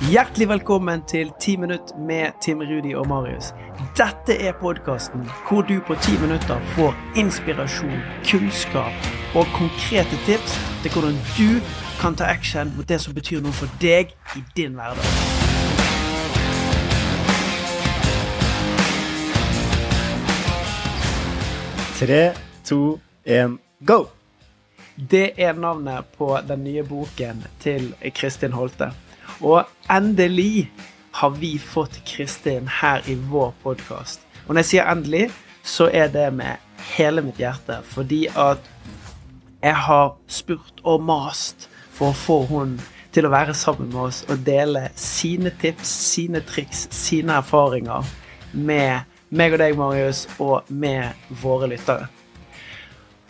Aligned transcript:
Hjertelig 0.00 0.48
velkommen 0.48 1.02
til 1.04 1.28
10 1.40 1.56
minutt 1.56 1.90
med 1.98 2.32
Tim 2.40 2.62
Rudi 2.64 2.94
og 2.94 3.08
Marius. 3.08 3.50
Dette 3.98 4.32
er 4.32 4.54
podkasten 4.56 5.26
hvor 5.44 5.60
du 5.68 5.74
på 5.86 5.94
10 5.94 6.14
minutter 6.22 6.62
får 6.72 6.94
inspirasjon, 7.20 7.98
kunnskap 8.24 9.08
og 9.36 9.44
konkrete 9.52 10.16
tips 10.24 10.54
til 10.82 10.94
hvordan 10.94 11.18
du 11.36 11.60
kan 12.00 12.16
ta 12.16 12.30
action 12.32 12.72
mot 12.76 12.88
det 12.88 12.96
som 13.04 13.12
betyr 13.14 13.42
noe 13.44 13.52
for 13.52 13.68
deg 13.82 14.14
i 14.40 14.40
din 14.56 14.72
hverdag. 14.80 15.04
Tre, 22.00 22.22
to, 22.64 22.80
én, 23.28 23.60
go! 23.84 24.06
Det 24.96 25.36
er 25.36 25.52
navnet 25.52 26.08
på 26.16 26.32
den 26.48 26.64
nye 26.64 26.88
boken 26.88 27.44
til 27.60 27.92
Kristin 28.16 28.56
Holte. 28.56 28.94
Og 29.40 29.64
endelig 29.90 30.70
har 31.10 31.30
vi 31.30 31.58
fått 31.58 32.04
Kristin 32.04 32.68
her 32.68 33.02
i 33.08 33.14
vår 33.14 33.54
podkast. 33.62 34.20
Og 34.46 34.54
når 34.54 34.62
jeg 34.64 34.70
sier 34.70 34.90
endelig, 34.92 35.30
så 35.64 35.88
er 35.92 36.12
det 36.12 36.26
med 36.36 36.60
hele 36.94 37.24
mitt 37.24 37.40
hjerte. 37.40 37.80
Fordi 37.88 38.26
at 38.36 38.60
jeg 39.62 39.76
har 39.86 40.14
spurt 40.28 40.84
og 40.84 41.04
mast 41.08 41.68
for 41.96 42.12
å 42.12 42.16
få 42.16 42.38
hun 42.52 42.76
til 43.14 43.26
å 43.26 43.32
være 43.32 43.56
sammen 43.56 43.90
med 43.90 44.02
oss 44.10 44.22
og 44.30 44.44
dele 44.46 44.86
sine 44.98 45.52
tips, 45.60 45.88
sine 46.12 46.44
triks, 46.46 46.86
sine 46.94 47.40
erfaringer 47.40 48.06
med 48.52 49.08
meg 49.30 49.54
og 49.54 49.62
deg, 49.62 49.76
Marius, 49.78 50.24
og 50.42 50.68
med 50.68 51.16
våre 51.42 51.70
lyttere. 51.70 52.08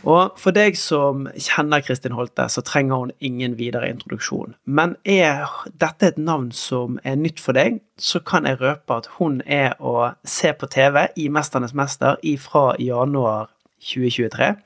Og 0.08 0.38
for 0.40 0.56
deg 0.56 0.78
som 0.80 1.26
kjenner 1.36 1.82
Kristin 1.84 2.14
Holte, 2.16 2.46
så 2.48 2.62
trenger 2.64 3.02
hun 3.02 3.12
ingen 3.20 3.58
videre 3.58 3.90
introduksjon. 3.90 4.54
Men 4.64 4.96
er 5.04 5.44
dette 5.80 6.08
et 6.08 6.18
navn 6.18 6.50
som 6.56 6.98
er 7.04 7.18
nytt 7.20 7.40
for 7.42 7.56
deg, 7.56 7.82
så 8.00 8.22
kan 8.24 8.48
jeg 8.48 8.60
røpe 8.62 8.96
at 8.96 9.10
hun 9.18 9.40
er 9.44 9.76
å 9.78 10.12
se 10.24 10.52
på 10.52 10.66
TV 10.72 11.06
i 11.16 11.28
'Mesternes 11.28 11.76
mester' 11.76 12.16
fra 12.38 12.74
januar 12.78 13.50
2023. 13.80 14.56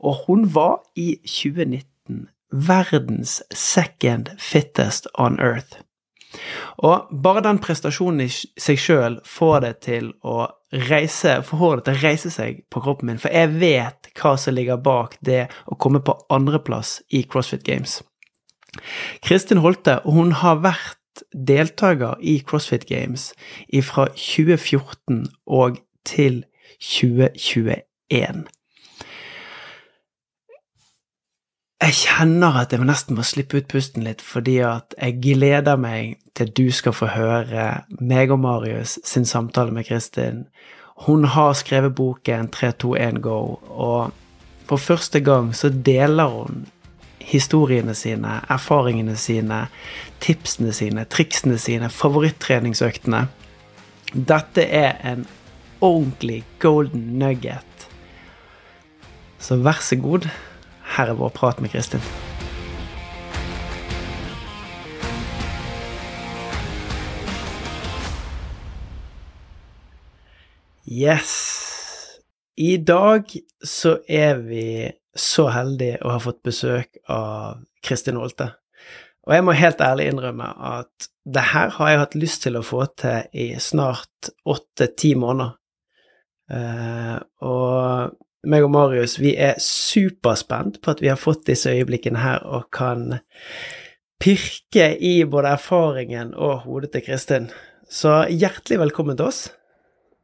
Og 0.00 0.16
hun 0.26 0.54
var 0.54 0.80
i 0.96 1.18
2019 1.26 2.28
verdens 2.50 3.42
second 3.52 4.30
fittest 4.38 5.06
on 5.14 5.38
earth. 5.40 5.82
Og 6.78 7.10
bare 7.22 7.42
den 7.44 7.58
prestasjonen 7.62 8.24
i 8.26 8.30
seg 8.30 8.78
sjøl 8.80 9.18
får 9.26 9.60
det 9.64 9.74
til 9.86 10.12
å 10.22 10.48
reise 10.70 11.40
Får 11.42 11.80
det 11.80 11.84
til 11.88 11.96
å 11.96 12.02
reise 12.04 12.30
seg 12.30 12.60
på 12.70 12.82
kroppen 12.84 13.10
min, 13.10 13.18
for 13.18 13.34
jeg 13.34 13.50
vet 13.58 14.10
hva 14.20 14.36
som 14.38 14.54
ligger 14.54 14.78
bak 14.78 15.16
det 15.26 15.48
å 15.66 15.78
komme 15.80 16.02
på 16.04 16.14
andreplass 16.30 17.00
i 17.10 17.24
CrossFit 17.26 17.64
Games. 17.66 17.98
Kristin 19.26 19.64
Holte 19.64 19.98
hun 20.06 20.30
har 20.38 20.62
vært 20.62 21.24
deltaker 21.34 22.20
i 22.22 22.38
CrossFit 22.46 22.86
Games 22.86 23.32
fra 23.82 24.06
2014 24.14 25.24
og 25.50 25.82
til 26.06 26.44
2021. 26.78 28.46
Jeg 31.80 31.94
kjenner 31.96 32.58
at 32.60 32.74
jeg 32.74 32.84
nesten 32.84 33.16
må 33.16 33.24
slippe 33.24 33.56
ut 33.56 33.68
pusten 33.72 34.04
litt, 34.04 34.20
fordi 34.20 34.58
at 34.68 34.92
jeg 34.98 35.16
gleder 35.24 35.78
meg 35.80 36.18
til 36.36 36.50
du 36.52 36.66
skal 36.76 36.92
få 36.92 37.08
høre 37.14 37.86
meg 38.04 38.32
og 38.34 38.42
Marius 38.42 38.98
sin 39.08 39.24
samtale 39.24 39.72
med 39.72 39.88
Kristin. 39.88 40.42
Hun 41.06 41.24
har 41.24 41.54
skrevet 41.56 41.94
boken 41.96 42.50
321 42.52 43.22
Go, 43.24 43.38
og 43.64 44.12
for 44.68 44.76
første 44.76 45.22
gang 45.24 45.54
så 45.56 45.70
deler 45.72 46.28
hun 46.28 46.66
historiene 47.24 47.94
sine, 47.96 48.36
erfaringene 48.52 49.16
sine, 49.16 49.62
tipsene 50.20 50.74
sine, 50.76 51.06
triksene 51.08 51.56
sine, 51.58 51.88
favorittreningsøktene. 51.88 53.24
Dette 54.12 54.68
er 54.68 55.00
en 55.14 55.24
ordentlig 55.80 56.42
golden 56.58 57.16
nugget. 57.22 57.88
Så 59.40 59.56
vær 59.56 59.80
så 59.80 59.96
god. 59.96 60.28
Her 61.00 61.14
er 61.14 61.16
vår 61.16 61.30
prat 61.32 61.60
med 61.64 61.70
Kristin. 61.72 62.02
Yes. 70.84 71.30
I 72.56 72.76
dag 72.76 73.32
så 73.64 73.94
er 74.08 74.42
vi 74.44 74.90
så 75.16 75.46
heldige 75.48 76.02
å 76.04 76.12
ha 76.12 76.20
fått 76.20 76.42
besøk 76.44 77.00
av 77.08 77.64
Kristin 77.80 78.20
Holte. 78.20 78.52
Og 79.24 79.38
jeg 79.38 79.46
må 79.46 79.56
helt 79.56 79.80
ærlig 79.80 80.10
innrømme 80.10 80.52
at 80.76 81.12
det 81.24 81.50
her 81.54 81.78
har 81.78 81.94
jeg 81.94 82.04
hatt 82.04 82.22
lyst 82.26 82.44
til 82.44 82.60
å 82.60 82.66
få 82.66 82.84
til 83.00 83.24
i 83.32 83.54
snart 83.56 84.34
åtte-ti 84.44 85.14
måneder. 85.16 85.56
Uh, 86.50 87.16
og 87.40 88.18
meg 88.48 88.64
og 88.64 88.72
Marius, 88.72 89.18
vi 89.20 89.34
er 89.36 89.58
superspent 89.60 90.80
på 90.80 90.94
at 90.94 91.02
vi 91.02 91.10
har 91.12 91.20
fått 91.20 91.46
disse 91.50 91.72
øyeblikkene 91.72 92.22
her 92.22 92.44
og 92.46 92.70
kan 92.72 93.20
pirke 94.20 94.92
i 94.96 95.24
både 95.24 95.54
erfaringen 95.56 96.34
og 96.34 96.64
hodet 96.66 96.92
til 96.94 97.04
Kristin. 97.08 97.50
Så 97.90 98.22
hjertelig 98.30 98.80
velkommen 98.80 99.18
til 99.18 99.28
oss. 99.28 99.48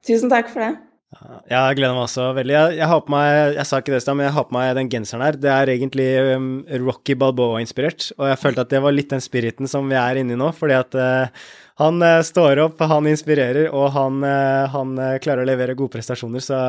Tusen 0.07 0.31
takk 0.31 0.53
for 0.53 0.63
det. 0.63 0.86
Ja, 1.15 1.69
jeg 1.69 1.79
gleder 1.79 1.95
meg 1.95 2.05
også 2.09 2.25
veldig. 2.35 2.53
Jeg, 2.53 2.73
jeg, 2.81 2.87
har 2.91 3.03
på 3.07 3.13
meg, 3.15 3.55
jeg 3.55 3.69
sa 3.69 3.79
ikke 3.81 3.93
det 3.95 4.15
men 4.17 4.27
jeg 4.27 4.35
har 4.37 4.47
på 4.49 4.57
meg 4.57 4.73
den 4.77 4.89
genseren 4.91 5.23
her. 5.23 5.39
Det 5.39 5.53
er 5.53 5.71
egentlig 5.71 6.09
um, 6.35 6.49
Rocky 6.83 7.15
Balboa-inspirert, 7.19 8.09
og 8.19 8.27
jeg 8.33 8.41
følte 8.43 8.65
at 8.67 8.73
det 8.75 8.81
var 8.83 8.95
litt 8.95 9.15
den 9.15 9.23
spiriten 9.23 9.71
som 9.71 9.87
vi 9.91 9.97
er 10.01 10.21
inne 10.21 10.35
i 10.35 10.41
nå, 10.41 10.51
fordi 10.59 10.77
at 10.77 10.99
uh, 10.99 11.47
han 11.81 12.03
uh, 12.03 12.19
står 12.27 12.61
opp, 12.67 12.85
han 12.91 13.09
inspirerer, 13.13 13.71
og 13.71 13.89
han, 13.95 14.19
uh, 14.27 14.67
han 14.75 14.99
klarer 15.23 15.47
å 15.47 15.49
levere 15.49 15.79
gode 15.79 15.95
prestasjoner. 15.95 16.43
Så 16.43 16.61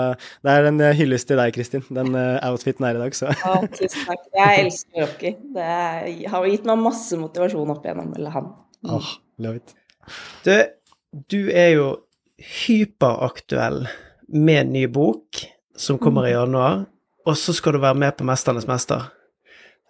det 0.45 0.53
er 0.53 0.69
en 0.69 0.85
hyllest 1.01 1.31
til 1.31 1.41
deg, 1.41 1.57
Kristin, 1.57 1.85
den 1.89 2.13
outfiten 2.15 2.87
her 2.87 3.01
i 3.01 3.03
dag, 3.07 3.17
så. 3.17 3.33
ja, 3.33 3.59
tusen 3.73 4.07
takk. 4.07 4.25
Jeg 4.37 4.65
elsker 4.67 5.07
Rocky. 5.07 5.35
Det 5.57 5.69
har 6.29 6.51
gitt 6.53 6.69
meg 6.69 6.83
masse 6.85 7.19
motivasjon 7.19 7.73
opp 7.73 7.85
igjennom, 7.89 8.13
eller 8.21 8.37
han. 8.37 8.51
Mm. 8.85 8.97
Oh, 9.01 9.13
love 9.41 9.63
it. 9.63 9.77
Du, 10.45 10.53
du 11.33 11.41
er 11.49 11.71
jo 11.73 11.95
hyperaktuell 12.37 13.87
med 14.27 14.61
en 14.61 14.73
ny 14.73 14.87
bok 14.87 15.43
som 15.77 15.99
kommer 15.99 16.27
i 16.27 16.33
mm. 16.33 16.39
januar, 16.39 16.85
og 17.25 17.37
så 17.37 17.53
skal 17.53 17.73
du 17.73 17.79
være 17.83 17.95
med 17.95 18.17
på 18.17 18.23
'Mesternes 18.23 18.67
mester'. 18.67 19.09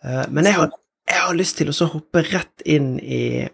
Eh, 0.04 0.26
men 0.30 0.46
jeg 0.46 0.54
har, 0.54 0.72
jeg 1.08 1.22
har 1.22 1.36
lyst 1.36 1.58
til 1.58 1.72
å 1.72 1.92
hoppe 1.94 2.24
rett 2.32 2.66
inn 2.66 3.00
i 3.00 3.48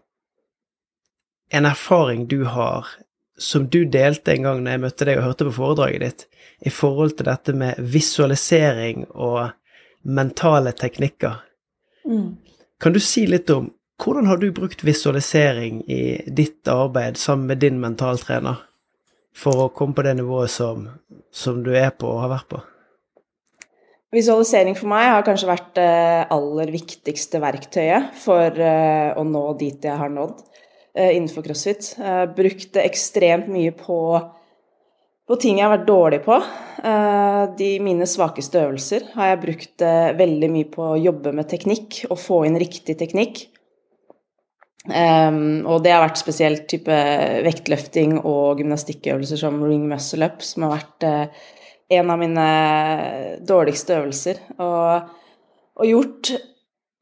en 1.54 1.66
erfaring 1.66 2.28
du 2.28 2.44
har, 2.44 2.88
som 3.38 3.68
du 3.70 3.84
delte 3.86 4.34
en 4.34 4.48
gang 4.48 4.64
når 4.64 4.72
jeg 4.72 4.84
møtte 4.86 5.06
deg 5.06 5.20
og 5.20 5.28
hørte 5.28 5.48
på 5.50 5.58
foredraget 5.60 6.02
ditt, 6.02 6.26
i 6.66 6.72
forhold 6.74 7.18
til 7.18 7.28
dette 7.30 7.54
med 7.54 7.78
visualisering 7.78 9.06
og 9.12 9.52
mentale 10.04 10.72
teknikker. 10.72 11.40
Mm. 12.06 12.36
Kan 12.82 12.94
du 12.94 13.00
si 13.00 13.26
litt 13.28 13.50
om 13.54 13.72
hvordan 14.04 14.28
har 14.28 14.38
du 14.38 14.50
brukt 14.52 14.84
visualisering 14.84 15.84
i 15.92 16.24
ditt 16.28 16.68
arbeid 16.68 17.18
sammen 17.18 17.48
med 17.48 17.62
din 17.64 17.80
mentaltrener? 17.80 18.58
For 19.38 19.66
å 19.66 19.72
komme 19.74 19.98
på 19.98 20.06
det 20.06 20.18
nivået 20.20 20.52
som, 20.52 20.86
som 21.34 21.64
du 21.66 21.74
er 21.76 21.92
på 21.98 22.10
og 22.10 22.24
har 22.26 22.34
vært 22.38 22.52
på? 22.54 22.62
Visualisering 24.14 24.76
for 24.78 24.92
meg 24.92 25.08
har 25.10 25.26
kanskje 25.26 25.50
vært 25.50 25.72
det 25.80 25.94
aller 26.36 26.70
viktigste 26.74 27.40
verktøyet 27.42 28.12
for 28.22 28.62
eh, 28.62 29.10
å 29.18 29.24
nå 29.26 29.42
dit 29.58 29.88
jeg 29.88 29.98
har 29.98 30.12
nådd 30.14 30.36
eh, 30.94 31.16
innenfor 31.16 31.46
crossfit. 31.48 31.96
Jeg 31.98 32.30
brukte 32.38 32.84
ekstremt 32.84 33.50
mye 33.50 33.72
på, 33.74 33.98
på 35.26 35.40
ting 35.42 35.58
jeg 35.58 35.66
har 35.66 35.74
vært 35.74 35.90
dårlig 35.90 36.22
på. 36.28 36.38
Eh, 36.86 37.42
de 37.58 37.72
mine 37.82 38.06
svakeste 38.10 38.62
øvelser 38.68 39.10
har 39.16 39.32
jeg 39.32 39.42
brukt 39.48 39.88
veldig 40.22 40.52
mye 40.60 40.70
på 40.78 40.92
å 40.92 41.02
jobbe 41.02 41.34
med 41.34 41.50
teknikk 41.50 42.04
og 42.12 42.22
få 42.22 42.44
inn 42.46 42.62
riktig 42.62 43.00
teknikk. 43.02 43.48
Um, 44.84 45.64
og 45.64 45.80
det 45.86 45.94
har 45.94 46.02
vært 46.04 46.20
spesielt 46.20 46.66
type 46.68 46.96
vektløfting 47.46 48.18
og 48.20 48.60
gymnastikkøvelser 48.60 49.40
som 49.40 49.62
ring 49.64 49.86
muscle 49.88 50.28
up, 50.28 50.42
som 50.44 50.66
har 50.66 50.74
vært 50.74 51.06
uh, 51.08 51.44
en 51.96 52.10
av 52.12 52.20
mine 52.20 52.48
dårligste 53.48 53.96
øvelser. 54.02 54.42
Og, 54.58 55.14
og, 55.80 55.86
gjort 55.88 56.34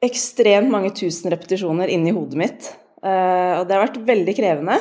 ekstremt 0.06 0.70
mange 0.74 0.92
tusen 0.98 1.34
repetisjoner 1.34 1.90
inni 1.94 2.14
hodet 2.14 2.42
mitt. 2.42 2.70
Uh, 3.02 3.58
og 3.58 3.66
det 3.66 3.78
har 3.78 3.88
vært 3.88 4.04
veldig 4.12 4.36
krevende, 4.38 4.78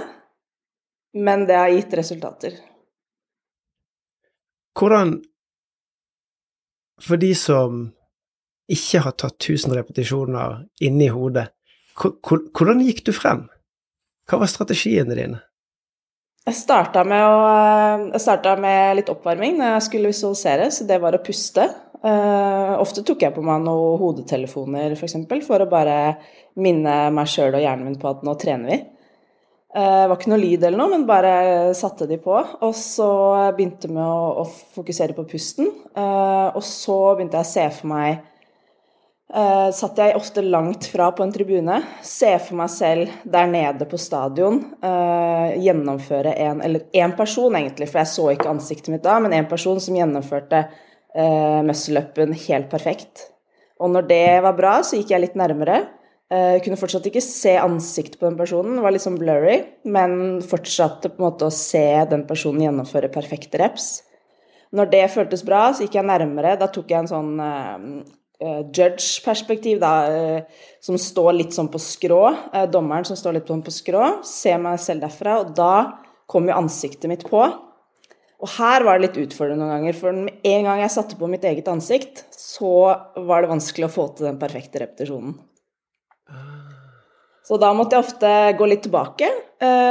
men 1.16 1.46
det 1.48 1.56
har 1.56 1.72
gitt 1.72 1.96
resultater. 1.96 2.58
Hvordan 4.76 5.16
For 7.00 7.16
de 7.16 7.32
som 7.34 7.86
ikke 8.70 9.00
har 9.02 9.16
tatt 9.16 9.40
1000 9.40 9.72
repetisjoner 9.72 10.60
inni 10.84 11.08
hodet, 11.08 11.48
hvordan 12.00 12.82
gikk 12.86 13.04
du 13.06 13.12
frem? 13.16 13.44
Hva 14.30 14.40
var 14.40 14.50
strategiene 14.50 15.16
dine? 15.18 15.40
Jeg 16.46 16.56
starta 16.56 17.02
med, 17.04 18.16
med, 18.62 18.96
litt 18.96 19.10
oppvarming 19.12 19.58
når 19.58 19.74
jeg 19.74 19.86
skulle 19.86 20.12
visualisere, 20.12 20.70
så 20.72 20.86
det 20.88 20.96
var 21.02 21.16
å 21.16 21.22
puste. 21.22 21.66
Uh, 22.00 22.78
ofte 22.80 23.04
tok 23.04 23.26
jeg 23.26 23.34
på 23.34 23.42
meg 23.44 23.60
noen 23.66 24.00
hodetelefoner 24.00 24.94
f.eks. 24.96 25.18
For, 25.28 25.44
for 25.44 25.66
å 25.66 25.68
bare 25.68 25.98
minne 26.56 26.94
meg 27.12 27.28
sjøl 27.28 27.58
og 27.58 27.60
hjernen 27.60 27.90
min 27.90 28.00
på 28.00 28.08
at 28.08 28.24
nå 28.24 28.34
trener 28.40 28.72
vi. 28.72 28.80
Det 29.70 30.06
var 30.10 30.16
ikke 30.16 30.32
noe 30.32 30.40
lyd 30.40 30.64
eller 30.66 30.80
noe, 30.80 30.90
men 30.90 31.04
bare 31.06 31.34
satte 31.78 32.08
de 32.10 32.16
på. 32.18 32.34
Og 32.34 32.72
så 32.74 33.10
begynte 33.54 33.86
vi 33.86 34.00
å, 34.02 34.42
å 34.42 34.46
fokusere 34.74 35.14
på 35.14 35.28
pusten. 35.30 35.68
Og 35.94 36.64
så 36.66 36.96
begynte 37.14 37.38
jeg 37.38 37.46
å 37.46 37.50
se 37.52 37.66
for 37.76 37.92
meg 37.92 38.24
Uh, 39.30 39.70
satt 39.70 39.98
jeg 40.00 40.16
ofte 40.18 40.42
langt 40.42 40.88
fra 40.90 41.12
på 41.14 41.22
en 41.22 41.30
tribune. 41.30 41.76
Se 42.02 42.32
for 42.42 42.58
meg 42.58 42.70
selv 42.72 43.12
der 43.22 43.46
nede 43.46 43.86
på 43.86 44.00
stadion. 44.00 44.58
Uh, 44.82 45.54
gjennomføre 45.62 46.32
en 46.48 46.62
Eller 46.66 46.88
én 46.90 47.14
person, 47.16 47.54
egentlig, 47.54 47.86
for 47.92 48.02
jeg 48.02 48.10
så 48.10 48.26
ikke 48.32 48.50
ansiktet 48.50 48.90
mitt 48.90 49.06
da, 49.06 49.20
men 49.22 49.36
en 49.36 49.46
person 49.46 49.78
som 49.78 49.94
gjennomførte 49.94 50.64
uh, 50.66 51.62
muscle-upen 51.62 52.34
helt 52.48 52.68
perfekt. 52.74 53.28
Og 53.78 53.94
når 53.94 54.10
det 54.10 54.26
var 54.42 54.58
bra, 54.58 54.74
så 54.82 54.98
gikk 54.98 55.14
jeg 55.14 55.28
litt 55.28 55.38
nærmere. 55.38 55.84
Uh, 56.30 56.58
kunne 56.66 56.78
fortsatt 56.78 57.06
ikke 57.06 57.22
se 57.22 57.54
ansiktet 57.54 58.18
på 58.18 58.26
den 58.26 58.38
personen, 58.38 58.82
var 58.82 58.90
litt 58.90 59.06
sånn 59.06 59.18
blurry, 59.18 59.60
men 59.86 60.40
fortsatte 60.42 61.14
på 61.14 61.22
en 61.22 61.30
måte 61.30 61.46
å 61.46 61.54
se 61.54 61.86
den 62.10 62.26
personen 62.26 62.66
gjennomføre 62.66 63.14
perfekte 63.14 63.62
reps. 63.62 64.00
Når 64.74 64.90
det 64.90 65.10
føltes 65.14 65.46
bra, 65.46 65.68
så 65.70 65.86
gikk 65.86 66.00
jeg 66.00 66.10
nærmere. 66.10 66.58
Da 66.58 66.66
tok 66.70 66.90
jeg 66.90 67.04
en 67.04 67.10
sånn 67.10 67.30
judge-perspektiv, 68.40 69.80
da, 69.82 69.94
uh, 70.08 70.68
som 70.80 70.98
står 71.00 71.34
litt 71.36 71.56
sånn 71.56 71.70
på 71.72 71.80
skrå. 71.82 72.22
Uh, 72.54 72.66
dommeren 72.72 73.06
som 73.08 73.18
står 73.18 73.38
litt 73.38 73.50
sånn 73.50 73.64
på 73.66 73.74
skrå. 73.74 74.06
Ser 74.26 74.60
meg 74.62 74.80
selv 74.82 75.04
derfra, 75.04 75.40
og 75.42 75.52
da 75.56 75.74
kom 76.30 76.48
jo 76.48 76.56
ansiktet 76.56 77.10
mitt 77.10 77.26
på. 77.28 77.42
Og 78.40 78.48
her 78.56 78.86
var 78.86 78.96
det 78.96 79.08
litt 79.08 79.20
utfordrende 79.26 79.66
noen 79.66 79.74
ganger, 79.76 79.98
for 80.00 80.16
med 80.16 80.46
en 80.48 80.66
gang 80.70 80.80
jeg 80.80 80.94
satte 80.94 81.18
på 81.20 81.28
mitt 81.28 81.44
eget 81.44 81.68
ansikt, 81.68 82.24
så 82.32 82.72
var 83.20 83.44
det 83.44 83.52
vanskelig 83.52 83.90
å 83.90 83.92
få 83.92 84.06
til 84.16 84.30
den 84.30 84.40
perfekte 84.40 84.80
repetisjonen. 84.80 85.36
Så 87.44 87.58
da 87.60 87.72
måtte 87.74 87.98
jeg 87.98 88.06
ofte 88.06 88.30
gå 88.56 88.68
litt 88.70 88.84
tilbake, 88.86 89.28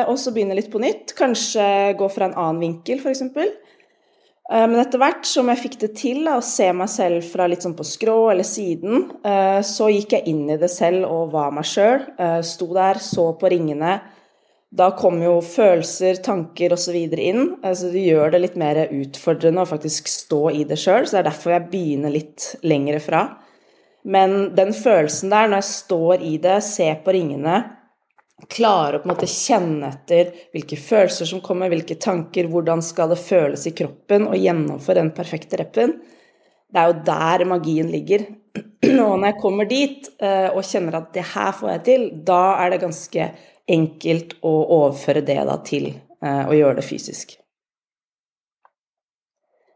og 0.07 0.15
så 0.17 0.31
begynne 0.33 0.55
litt 0.57 0.71
på 0.71 0.81
nytt. 0.81 1.13
Kanskje 1.17 1.93
gå 1.99 2.07
fra 2.09 2.29
en 2.29 2.37
annen 2.39 2.61
vinkel, 2.63 3.03
f.eks. 3.03 3.21
Eh, 4.49 4.65
men 4.65 4.79
etter 4.81 5.01
hvert 5.01 5.27
som 5.29 5.49
jeg 5.51 5.61
fikk 5.61 5.75
det 5.83 5.91
til 5.99 6.29
å 6.31 6.39
se 6.45 6.71
meg 6.73 6.89
selv 6.89 7.25
fra 7.29 7.45
litt 7.49 7.65
sånn 7.65 7.77
på 7.77 7.85
skrå 7.85 8.17
eller 8.31 8.47
siden, 8.47 9.09
eh, 9.23 9.59
så 9.65 9.91
gikk 9.93 10.15
jeg 10.17 10.31
inn 10.31 10.47
i 10.49 10.57
det 10.57 10.71
selv 10.73 11.05
og 11.05 11.35
var 11.35 11.53
meg 11.53 11.67
sjøl. 11.69 12.07
Eh, 12.17 12.39
sto 12.41 12.71
der, 12.73 13.01
så 13.03 13.29
på 13.37 13.51
ringene. 13.53 13.99
Da 14.69 14.91
kom 14.97 15.21
jo 15.21 15.39
følelser, 15.41 16.19
tanker 16.21 16.73
osv. 16.75 16.97
inn. 17.17 17.55
Så 17.63 17.89
det 17.89 18.05
gjør 18.05 18.31
det 18.31 18.41
litt 18.41 18.57
mer 18.57 18.83
utfordrende 18.85 19.63
å 19.63 19.69
faktisk 19.69 20.07
stå 20.07 20.43
i 20.53 20.63
det 20.69 20.77
sjøl. 20.77 21.07
Så 21.07 21.17
det 21.17 21.21
er 21.23 21.29
derfor 21.31 21.55
jeg 21.55 21.69
begynner 21.71 22.13
litt 22.13 22.51
lengre 22.61 22.99
fra. 23.01 23.23
Men 24.05 24.53
den 24.55 24.69
følelsen 24.73 25.33
der, 25.33 25.49
når 25.49 25.63
jeg 25.63 25.69
står 25.73 26.21
i 26.21 26.37
det, 26.37 26.59
ser 26.63 27.01
på 27.01 27.17
ringene, 27.17 27.63
klare 28.47 28.97
å 28.97 29.01
på 29.01 29.09
en 29.09 29.13
måte 29.13 29.29
kjenne 29.29 29.89
etter 29.89 30.31
hvilke 30.53 30.77
følelser 30.79 31.27
som 31.29 31.41
kommer, 31.43 31.71
hvilke 31.71 31.97
tanker, 32.01 32.47
hvordan 32.51 32.83
skal 32.85 33.11
det 33.11 33.19
føles 33.21 33.65
i 33.67 33.73
kroppen, 33.75 34.27
og 34.29 34.39
gjennomføre 34.39 35.01
den 35.01 35.13
perfekte 35.17 35.59
reppen. 35.61 35.97
Det 36.69 36.79
er 36.79 36.91
jo 36.91 36.99
der 37.07 37.45
magien 37.49 37.89
ligger. 37.91 38.27
Og 39.09 39.15
når 39.19 39.25
jeg 39.27 39.39
kommer 39.41 39.67
dit 39.69 40.07
eh, 40.23 40.47
og 40.55 40.63
kjenner 40.65 40.95
at 41.01 41.09
det 41.13 41.25
her 41.33 41.51
får 41.55 41.69
jeg 41.73 41.81
til, 41.85 42.05
da 42.25 42.43
er 42.61 42.71
det 42.71 42.79
ganske 42.81 43.25
enkelt 43.69 44.37
å 44.45 44.53
overføre 44.77 45.21
det 45.25 45.37
da 45.49 45.57
til 45.65 45.89
eh, 45.91 46.43
å 46.47 46.55
gjøre 46.55 46.79
det 46.79 46.85
fysisk. 46.87 47.35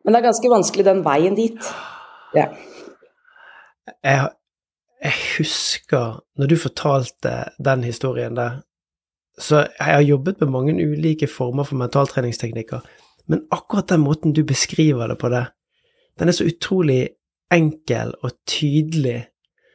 Men 0.03 0.15
det 0.15 0.21
er 0.21 0.27
ganske 0.29 0.51
vanskelig 0.51 0.85
den 0.87 1.03
veien 1.05 1.35
dit. 1.37 1.67
Ja. 2.35 2.47
Jeg, 4.03 4.31
husker 5.37 6.19
når 6.39 6.49
du 6.49 6.55
fortalte 6.59 7.33
den 7.63 7.83
historien 7.87 8.37
der, 8.37 8.61
så 9.39 9.63
jeg 9.65 9.95
har 9.97 10.05
jobbet 10.05 10.41
med 10.41 10.51
mange 10.53 10.73
ulike 10.77 11.27
former 11.27 11.65
for 11.65 11.79
mentaltreningsteknikker, 11.81 12.83
men 13.31 13.45
akkurat 13.51 13.89
den 13.89 14.03
måten 14.03 14.33
du 14.33 14.43
beskriver 14.43 15.09
det 15.09 15.17
på 15.21 15.31
det, 15.33 15.45
den 16.19 16.29
er 16.29 16.37
så 16.37 16.45
utrolig 16.45 17.07
enkel 17.53 18.13
og 18.21 18.35
tydelig, 18.49 19.23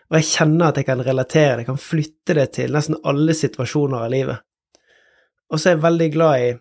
og 0.08 0.18
jeg 0.18 0.28
kjenner 0.30 0.70
at 0.70 0.78
jeg 0.80 0.88
kan 0.88 1.02
relatere 1.04 1.56
det, 1.56 1.64
jeg 1.64 1.70
kan 1.72 1.82
flytte 1.82 2.36
det 2.38 2.46
til 2.56 2.72
nesten 2.74 3.00
alle 3.04 3.34
situasjoner 3.36 4.06
av 4.06 4.12
livet. 4.12 4.44
Og 5.52 5.60
så 5.60 5.68
er 5.68 5.76
jeg 5.76 5.84
veldig 5.84 6.08
glad 6.14 6.44
i 6.44 6.54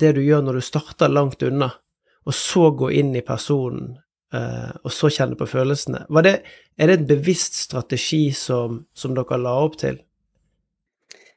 det 0.00 0.14
du 0.16 0.22
gjør 0.24 0.42
når 0.42 0.58
du 0.58 0.66
starter 0.66 1.12
langt 1.12 1.44
unna, 1.46 1.70
og 2.26 2.34
så 2.34 2.70
gå 2.74 2.90
inn 2.98 3.14
i 3.14 3.24
personen 3.26 3.94
Uh, 4.36 4.72
og 4.84 4.92
så 4.92 5.08
kjenne 5.12 5.36
på 5.38 5.46
følelsene. 5.48 6.02
Det, 6.24 6.34
er 6.76 6.90
det 6.90 6.98
en 6.98 7.08
bevisst 7.08 7.56
strategi 7.60 8.28
som, 8.36 8.82
som, 8.96 9.14
dere 9.16 9.38
la 9.40 9.54
opp 9.62 9.78
til? 9.80 10.00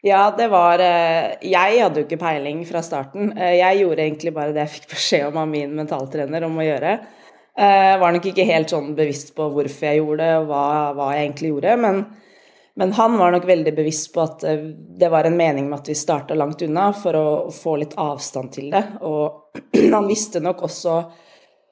Ja, 0.06 0.30
det 0.36 0.48
var 0.51 0.81
uh, 0.81 1.36
Jeg 1.44 1.80
hadde 1.84 2.01
jo 2.01 2.07
ikke 2.07 2.22
peiling 2.22 2.63
fra 2.68 2.81
starten. 2.86 3.31
Uh, 3.38 3.54
jeg 3.60 3.84
gjorde 3.84 4.06
egentlig 4.06 4.34
bare 4.36 4.56
det 4.56 4.66
jeg 4.66 4.75
fikk 4.78 4.90
beskjed 4.96 5.28
om 5.30 5.40
av 5.44 5.51
min 5.51 5.75
mentaltrener 5.78 6.48
om 6.48 6.57
å 6.57 6.66
gjøre. 6.68 6.98
var 7.60 8.13
nok 8.16 8.25
ikke 8.30 8.46
helt 8.48 8.72
sånn 8.72 8.94
bevisst 8.96 9.34
på 9.36 9.50
hvorfor 9.52 9.90
jeg 9.90 10.00
gjorde 10.00 10.24
det, 10.24 10.36
og 10.40 10.45
hva, 10.48 10.66
hva 10.95 11.10
jeg 11.12 11.25
egentlig 11.25 11.50
gjorde. 11.50 11.74
Men, 11.84 11.98
men, 12.80 12.94
han 12.95 13.18
var 13.19 13.34
nok 13.36 13.48
veldig 13.50 13.74
bevisst 13.75 14.13
på 14.13 14.24
at 14.24 14.45
det 15.02 15.10
var 15.12 15.28
en 15.28 15.36
mening 15.36 15.68
med 15.68 15.81
at 15.81 15.90
vi 15.92 15.98
starta 16.00 16.38
langt 16.40 16.63
unna, 16.63 16.94
for 16.95 17.19
å 17.19 17.25
få 17.52 17.75
litt 17.81 17.98
avstand 18.00 18.54
til 18.56 18.69
det. 18.72 18.86
Og 19.04 19.60
han 19.95 20.07
visste 20.07 20.40
nok 20.45 20.63
også 20.69 21.02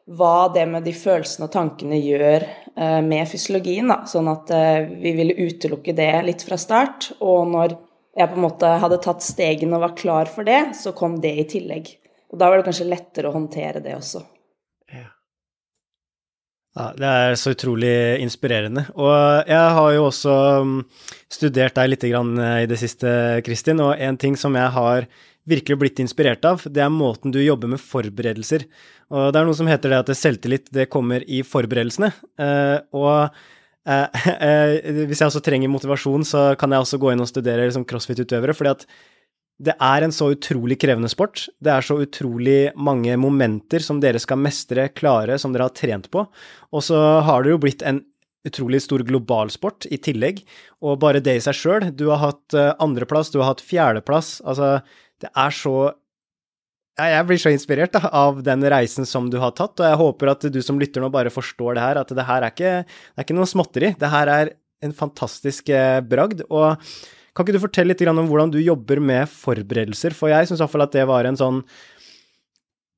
hva 0.07 0.47
det 0.53 0.63
med 0.71 0.85
de 0.87 0.93
følelsene 0.95 1.47
og 1.47 1.53
tankene 1.53 1.99
gjør 1.99 2.45
eh, 2.45 3.01
med 3.03 3.27
fysiologien. 3.27 3.91
Da. 3.91 3.99
Sånn 4.07 4.29
at 4.31 4.51
eh, 4.55 4.87
vi 5.01 5.13
ville 5.17 5.35
utelukke 5.35 5.95
det 5.97 6.13
litt 6.27 6.45
fra 6.47 6.59
start. 6.59 7.11
Og 7.19 7.47
når 7.51 7.75
jeg 8.17 8.31
på 8.31 8.39
en 8.39 8.45
måte 8.47 8.71
hadde 8.81 9.01
tatt 9.03 9.25
stegene 9.25 9.77
og 9.77 9.83
var 9.83 9.97
klar 9.99 10.31
for 10.31 10.47
det, 10.47 10.61
så 10.79 10.95
kom 10.97 11.19
det 11.23 11.35
i 11.35 11.45
tillegg. 11.49 11.91
Og 12.31 12.39
da 12.39 12.49
var 12.49 12.59
det 12.59 12.67
kanskje 12.67 12.89
lettere 12.89 13.29
å 13.29 13.35
håndtere 13.35 13.83
det 13.83 13.93
også. 13.97 14.23
Ja. 14.95 15.07
det 16.95 17.07
er 17.09 17.37
så 17.39 17.51
utrolig 17.55 17.95
inspirerende. 18.23 18.87
Og 18.95 19.49
jeg 19.49 19.77
har 19.79 19.93
jo 19.95 20.07
også 20.07 20.35
mm, 20.63 20.81
studert 21.35 21.75
deg 21.79 21.91
litt 21.91 22.07
eh, 22.07 22.59
i 22.63 22.69
det 22.69 22.79
siste, 22.79 23.09
Kristin, 23.43 23.83
og 23.83 23.99
en 23.99 24.19
ting 24.19 24.39
som 24.39 24.55
jeg 24.55 24.71
har 24.79 25.11
virkelig 25.47 25.79
blitt 25.79 26.01
inspirert 26.03 26.45
av, 26.47 26.63
det 26.67 26.83
er 26.83 26.93
måten 26.93 27.33
du 27.33 27.39
jobber 27.41 27.71
med 27.71 27.81
forberedelser. 27.81 28.65
Og 29.13 29.29
det 29.31 29.39
er 29.39 29.47
noe 29.47 29.57
som 29.57 29.69
heter 29.69 29.93
det 29.93 30.01
at 30.03 30.17
selvtillit 30.19 30.71
det 30.75 30.89
kommer 30.91 31.23
i 31.23 31.43
forberedelsene. 31.47 32.11
Uh, 32.39 32.79
og 32.97 33.11
uh, 33.87 34.07
uh, 34.07 35.05
hvis 35.07 35.21
jeg 35.21 35.29
også 35.29 35.43
trenger 35.45 35.71
motivasjon, 35.71 36.27
så 36.27 36.49
kan 36.59 36.75
jeg 36.75 36.83
også 36.83 36.99
gå 37.01 37.13
inn 37.13 37.23
og 37.23 37.31
studere 37.31 37.69
liksom, 37.69 37.87
crossfit-utøvere, 37.87 38.57
fordi 38.57 38.75
at 38.75 38.89
det 39.67 39.73
er 39.81 40.03
en 40.05 40.13
så 40.13 40.27
utrolig 40.35 40.77
krevende 40.77 41.09
sport. 41.09 41.47
Det 41.63 41.71
er 41.73 41.85
så 41.85 41.95
utrolig 42.03 42.75
mange 42.77 43.15
momenter 43.17 43.81
som 43.81 44.03
dere 44.03 44.19
skal 44.21 44.37
mestre, 44.43 44.91
klare, 44.93 45.39
som 45.41 45.55
dere 45.55 45.65
har 45.65 45.73
trent 45.73 46.11
på. 46.13 46.27
Og 46.69 46.85
så 46.85 46.99
har 47.25 47.41
det 47.41 47.55
jo 47.55 47.63
blitt 47.63 47.81
en 47.87 48.03
utrolig 48.45 48.83
stor 48.83 49.01
globalsport 49.03 49.87
i 49.89 49.97
tillegg, 49.99 50.43
og 50.85 50.99
bare 51.01 51.23
det 51.25 51.39
i 51.39 51.41
seg 51.41 51.57
sjøl. 51.57 51.87
Du 51.89 52.05
har 52.11 52.21
hatt 52.21 52.55
andreplass, 52.77 53.33
du 53.33 53.41
har 53.41 53.49
hatt 53.49 53.65
fjerdeplass. 53.65 54.37
Altså, 54.45 54.77
det 55.23 55.31
er 55.33 55.55
så 55.55 55.77
jeg 56.97 57.25
blir 57.29 57.37
så 57.37 57.51
inspirert 57.53 57.93
da, 57.93 58.09
av 58.09 58.39
den 58.41 58.63
reisen 58.73 59.05
som 59.05 59.27
du 59.29 59.37
har 59.37 59.51
tatt, 59.53 59.77
og 59.77 59.85
jeg 59.85 59.99
håper 59.99 60.31
at 60.31 60.47
du 60.49 60.57
som 60.65 60.79
lytter 60.81 61.03
nå 61.03 61.11
bare 61.13 61.29
forstår 61.29 61.77
det 61.77 61.83
her, 61.83 61.99
at 62.01 62.13
det 62.17 62.25
her 62.25 62.41
er 62.41 62.55
ikke, 62.55 62.71
det 62.87 63.21
er 63.21 63.27
ikke 63.27 63.35
noe 63.37 63.49
småtteri. 63.49 63.91
Det 64.01 64.09
her 64.09 64.31
er 64.33 64.49
en 64.81 64.95
fantastisk 64.97 65.69
eh, 65.69 65.99
bragd. 66.01 66.41
Og 66.49 66.81
kan 67.37 67.45
ikke 67.45 67.53
du 67.53 67.61
fortelle 67.61 67.93
litt 67.93 68.01
om 68.09 68.23
hvordan 68.25 68.53
du 68.53 68.57
jobber 68.57 68.97
med 68.97 69.29
forberedelser? 69.29 70.15
For 70.17 70.33
jeg 70.33 70.49
syns 70.49 70.63
iallfall 70.63 70.87
at 70.87 70.97
det 70.97 71.05
var 71.09 71.29
en 71.29 71.37
sånn 71.37 71.61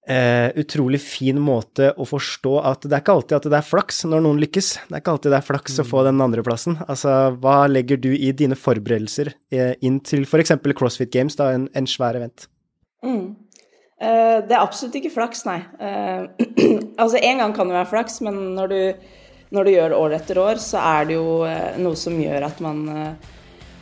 eh, 0.09 0.49
utrolig 0.59 1.01
fin 1.03 1.39
måte 1.41 1.91
å 1.93 2.07
forstå 2.07 2.53
at 2.65 2.87
det 2.87 2.95
er 2.95 3.03
ikke 3.03 3.15
alltid 3.19 3.37
at 3.37 3.49
det 3.51 3.59
er 3.59 3.67
flaks 3.67 4.03
når 4.09 4.23
noen 4.25 4.41
lykkes. 4.41 4.71
Det 4.87 4.95
er 4.97 5.03
ikke 5.03 5.15
alltid 5.15 5.35
det 5.35 5.39
er 5.39 5.49
flaks 5.49 5.77
mm. 5.77 5.83
å 5.83 5.89
få 5.91 6.05
den 6.07 6.23
andreplassen. 6.25 6.79
Altså, 6.87 7.17
hva 7.43 7.59
legger 7.69 8.01
du 8.01 8.09
i 8.15 8.31
dine 8.35 8.57
forberedelser 8.59 9.33
eh, 9.53 9.75
inn 9.85 10.01
til 10.05 10.25
f.eks. 10.25 10.55
CrossFit 10.79 11.13
Games, 11.13 11.37
da, 11.39 11.51
en, 11.55 11.69
en 11.77 11.89
svær 11.89 12.17
event? 12.19 12.49
Mm. 13.05 13.37
Eh, 13.99 14.37
det 14.47 14.55
er 14.55 14.61
absolutt 14.61 14.97
ikke 14.99 15.13
flaks, 15.13 15.45
nei. 15.47 15.59
Uh, 15.79 16.29
altså, 17.01 17.19
en 17.19 17.43
gang 17.43 17.55
kan 17.55 17.69
det 17.69 17.77
være 17.77 17.91
flaks, 17.93 18.21
men 18.25 18.39
når 18.57 18.73
du, 18.73 19.09
når 19.55 19.67
du 19.67 19.75
gjør 19.75 19.91
det 19.91 19.99
år 19.99 20.19
etter 20.19 20.41
år, 20.41 20.63
så 20.63 20.81
er 20.81 21.09
det 21.09 21.19
jo 21.19 21.41
uh, 21.43 21.75
noe 21.81 21.99
som 21.99 22.15
gjør 22.19 22.47
at 22.47 22.61
man, 22.63 22.85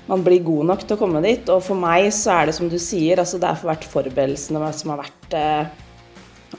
man 0.09 0.23
blir 0.25 0.43
god 0.45 0.73
nok 0.73 0.87
til 0.87 0.97
å 0.97 1.01
komme 1.05 1.23
dit. 1.23 1.47
Og 1.53 1.61
for 1.63 1.79
meg 1.79 2.09
så 2.15 2.39
er 2.41 2.49
det 2.49 2.57
som 2.57 2.71
du 2.71 2.79
sier, 2.81 3.21
altså 3.21 3.39
det 3.39 3.51
er 3.51 3.59
for 3.61 3.71
hvert 3.71 3.91
forberedelsene 3.95 4.73
som 4.75 4.95
har 4.95 5.05
vært 5.05 5.37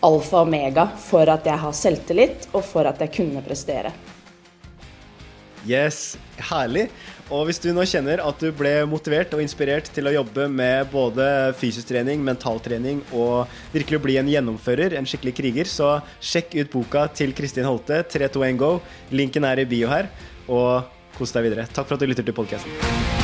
alfa 0.05 0.43
og 0.43 0.49
omega 0.49 0.89
for 1.03 1.29
at 1.31 1.47
jeg 1.47 1.59
har 1.65 1.75
selvtillit, 1.75 2.49
og 2.53 2.65
for 2.67 2.89
at 2.89 3.01
jeg 3.03 3.15
kunne 3.19 3.43
prestere. 3.45 3.93
Yes, 5.69 6.17
herlig. 6.49 6.87
Og 7.35 7.45
hvis 7.49 7.61
du 7.61 7.69
nå 7.77 7.85
kjenner 7.85 8.23
at 8.25 8.41
du 8.41 8.49
ble 8.57 8.73
motivert 8.89 9.35
og 9.37 9.43
inspirert 9.45 9.91
til 9.93 10.09
å 10.09 10.15
jobbe 10.15 10.47
med 10.49 10.89
både 10.93 11.27
fysisk 11.61 11.91
trening, 11.91 12.23
mentaltrening 12.25 13.03
og 13.13 13.51
virkelig 13.75 14.01
bli 14.07 14.17
en 14.21 14.31
gjennomfører, 14.33 14.97
en 14.97 15.09
skikkelig 15.09 15.37
kriger, 15.43 15.69
så 15.69 15.99
sjekk 16.25 16.57
ut 16.57 16.73
boka 16.79 17.05
til 17.13 17.37
Kristin 17.37 17.69
Holte, 17.69 18.01
321 18.09 18.63
Go. 18.63 18.73
Linken 19.13 19.45
er 19.45 19.61
i 19.61 19.69
bio 19.69 19.93
her. 19.93 20.09
Og 20.49 20.89
kos 21.19 21.35
deg 21.35 21.51
videre. 21.51 21.69
Takk 21.69 21.91
for 21.91 21.99
at 21.99 22.05
du 22.05 22.09
lytter 22.09 22.25
til 22.25 22.37
podkasten. 22.37 23.18